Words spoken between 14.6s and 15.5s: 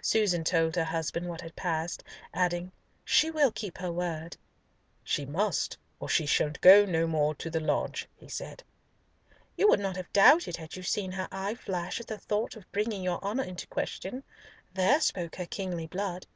There spoke her